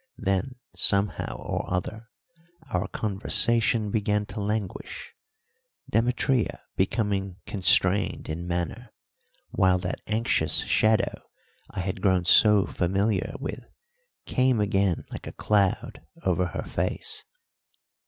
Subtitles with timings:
[0.17, 2.09] Then somehow or other
[2.71, 5.13] our conversation began to languish,
[5.91, 8.93] Demetria becoming constrained in manner,
[9.51, 11.21] while that anxious shadow
[11.69, 13.59] I had grown so familiar with
[14.25, 17.23] came again like a cloud over her face.